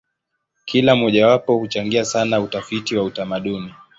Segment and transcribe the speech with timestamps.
[0.65, 3.73] Kila mojawapo huchangia sana utafiti wa utamaduni.